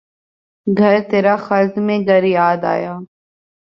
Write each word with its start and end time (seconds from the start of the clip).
گھر 0.67 0.95
ترا 1.09 1.35
خلد 1.45 1.73
میں 1.85 1.99
گر 2.07 2.23
یاد 2.37 2.61
آیا 2.73 2.93